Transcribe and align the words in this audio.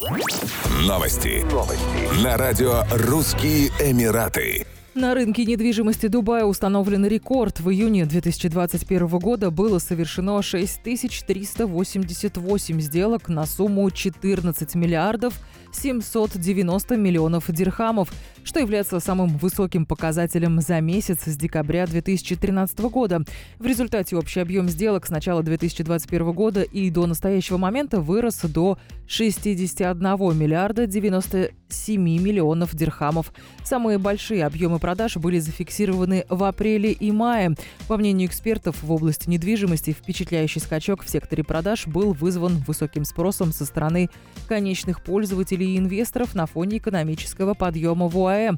Новости. 0.00 1.44
Новости. 1.52 2.24
На 2.24 2.38
радио 2.38 2.84
«Русские 2.90 3.68
Эмираты». 3.80 4.64
На 4.94 5.14
рынке 5.14 5.44
недвижимости 5.44 6.06
Дубая 6.06 6.46
установлен 6.46 7.04
рекорд. 7.06 7.60
В 7.60 7.70
июне 7.70 8.06
2021 8.06 9.06
года 9.18 9.50
было 9.50 9.78
совершено 9.78 10.40
6388 10.42 12.80
сделок 12.80 13.28
на 13.28 13.44
сумму 13.44 13.90
14 13.90 14.74
миллиардов 14.74 15.34
790 15.72 16.96
миллионов 16.96 17.50
дирхамов, 17.50 18.10
что 18.42 18.58
является 18.58 18.98
самым 19.00 19.36
высоким 19.36 19.86
показателем 19.86 20.60
за 20.60 20.80
месяц 20.80 21.24
с 21.24 21.36
декабря 21.36 21.86
2013 21.86 22.78
года. 22.80 23.22
В 23.58 23.66
результате 23.66 24.16
общий 24.16 24.40
объем 24.40 24.68
сделок 24.68 25.06
с 25.06 25.10
начала 25.10 25.42
2021 25.42 26.32
года 26.32 26.62
и 26.62 26.90
до 26.90 27.06
настоящего 27.06 27.58
момента 27.58 28.00
вырос 28.00 28.40
до 28.42 28.78
61 29.10 30.38
миллиарда 30.38 30.86
97 30.86 32.00
миллионов 32.00 32.76
дирхамов. 32.76 33.32
Самые 33.64 33.98
большие 33.98 34.46
объемы 34.46 34.78
продаж 34.78 35.16
были 35.16 35.40
зафиксированы 35.40 36.26
в 36.28 36.44
апреле 36.44 36.92
и 36.92 37.10
мае. 37.10 37.56
По 37.88 37.96
мнению 37.96 38.28
экспертов 38.28 38.84
в 38.84 38.92
области 38.92 39.28
недвижимости, 39.28 39.90
впечатляющий 39.90 40.60
скачок 40.60 41.02
в 41.02 41.10
секторе 41.10 41.42
продаж 41.42 41.88
был 41.88 42.12
вызван 42.12 42.58
высоким 42.58 43.04
спросом 43.04 43.50
со 43.52 43.66
стороны 43.66 44.10
конечных 44.46 45.02
пользователей 45.02 45.74
и 45.74 45.78
инвесторов 45.78 46.36
на 46.36 46.46
фоне 46.46 46.78
экономического 46.78 47.54
подъема 47.54 48.06
в 48.06 48.16
ОАЭ. 48.16 48.52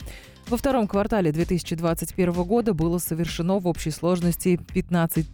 Во 0.48 0.56
втором 0.56 0.86
квартале 0.86 1.32
2021 1.32 2.32
года 2.44 2.74
было 2.74 2.98
совершено 2.98 3.58
в 3.58 3.66
общей 3.66 3.90
сложности 3.90 4.60
15 4.74 5.26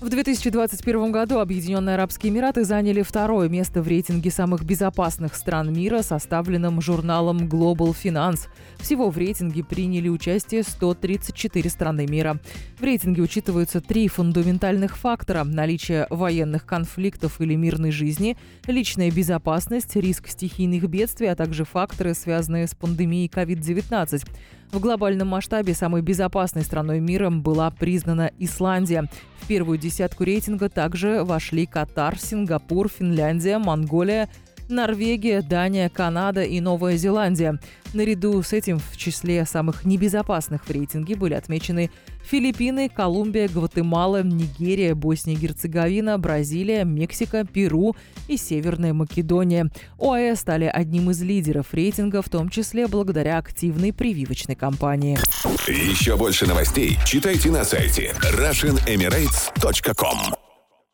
В 0.00 0.08
2021 0.10 1.10
году 1.10 1.40
Объединенные 1.40 1.94
Арабские 1.94 2.30
Эмираты 2.30 2.62
заняли 2.62 3.02
второе 3.02 3.48
место 3.48 3.82
в 3.82 3.88
рейтинге 3.88 4.30
самых 4.30 4.62
безопасных 4.62 5.34
стран 5.34 5.72
мира, 5.72 6.02
составленном 6.02 6.80
журналом 6.80 7.48
Global 7.48 7.96
Finance. 8.00 8.46
Всего 8.78 9.10
в 9.10 9.18
рейтинге 9.18 9.64
приняли 9.64 10.08
участие 10.08 10.62
134 10.62 11.68
страны 11.68 12.06
мира. 12.06 12.38
В 12.78 12.84
рейтинге 12.84 13.22
учитываются 13.22 13.80
три 13.80 14.06
фундаментальных 14.06 14.96
фактора– 14.96 15.42
наличие 15.44 16.06
военных 16.10 16.64
конфликтов 16.64 17.40
или 17.40 17.56
мирной 17.56 17.90
жизни, 17.90 18.36
личная 18.68 19.10
безопасность, 19.10 19.96
риск 19.96 20.28
стихийных 20.28 20.88
бедствий, 20.88 21.26
а 21.26 21.34
также 21.34 21.64
факторы, 21.64 22.14
связанные 22.14 22.68
с 22.68 22.74
пандемией 22.76 23.28
COVID-19. 23.28 24.24
В 24.72 24.80
глобальном 24.80 25.28
масштабе 25.28 25.72
самой 25.74 26.02
безопасной 26.02 26.62
страной 26.62 27.00
мира 27.00 27.30
была 27.30 27.70
признана 27.70 28.30
Исландия. 28.38 29.08
В 29.40 29.46
первую 29.46 29.78
десятку 29.78 30.24
рейтинга 30.24 30.68
также 30.68 31.24
вошли 31.24 31.64
Катар, 31.64 32.18
Сингапур, 32.18 32.88
Финляндия, 32.90 33.56
Монголия, 33.58 34.28
Норвегия, 34.68 35.42
Дания, 35.42 35.88
Канада 35.88 36.42
и 36.42 36.60
Новая 36.60 36.96
Зеландия. 36.96 37.58
Наряду 37.94 38.42
с 38.42 38.52
этим 38.52 38.78
в 38.78 38.96
числе 38.96 39.44
самых 39.46 39.84
небезопасных 39.84 40.64
в 40.64 40.70
рейтинге 40.70 41.16
были 41.16 41.34
отмечены 41.34 41.90
Филиппины, 42.22 42.88
Колумбия, 42.88 43.48
Гватемала, 43.48 44.22
Нигерия, 44.22 44.94
Босния 44.94 45.34
и 45.34 45.38
Герцеговина, 45.38 46.18
Бразилия, 46.18 46.84
Мексика, 46.84 47.44
Перу 47.44 47.96
и 48.28 48.36
Северная 48.36 48.92
Македония. 48.92 49.70
ОАЭ 49.98 50.36
стали 50.36 50.66
одним 50.66 51.10
из 51.10 51.22
лидеров 51.22 51.72
рейтинга, 51.72 52.20
в 52.20 52.28
том 52.28 52.50
числе 52.50 52.86
благодаря 52.86 53.38
активной 53.38 53.94
прививочной 53.94 54.56
кампании. 54.56 55.18
Еще 55.66 56.16
больше 56.16 56.46
новостей 56.46 56.98
читайте 57.06 57.50
на 57.50 57.64
сайте 57.64 58.14
RussianEmirates.com 58.34 60.47